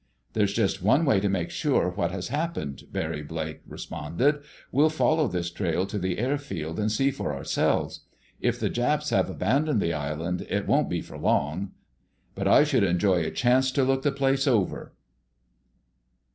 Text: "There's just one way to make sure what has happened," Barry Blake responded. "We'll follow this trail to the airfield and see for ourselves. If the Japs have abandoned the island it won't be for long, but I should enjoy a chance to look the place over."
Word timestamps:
"There's 0.33 0.53
just 0.53 0.81
one 0.81 1.05
way 1.05 1.19
to 1.19 1.29
make 1.29 1.51
sure 1.51 1.87
what 1.89 2.09
has 2.09 2.29
happened," 2.29 2.85
Barry 2.91 3.21
Blake 3.21 3.61
responded. 3.67 4.41
"We'll 4.71 4.89
follow 4.89 5.27
this 5.27 5.51
trail 5.51 5.85
to 5.85 5.99
the 5.99 6.17
airfield 6.17 6.79
and 6.79 6.91
see 6.91 7.11
for 7.11 7.35
ourselves. 7.35 7.99
If 8.39 8.59
the 8.59 8.71
Japs 8.71 9.11
have 9.11 9.29
abandoned 9.29 9.79
the 9.79 9.93
island 9.93 10.47
it 10.49 10.65
won't 10.65 10.89
be 10.89 11.01
for 11.01 11.19
long, 11.19 11.73
but 12.33 12.47
I 12.47 12.63
should 12.63 12.83
enjoy 12.83 13.23
a 13.23 13.29
chance 13.29 13.69
to 13.73 13.83
look 13.83 14.01
the 14.01 14.11
place 14.11 14.47
over." 14.47 14.95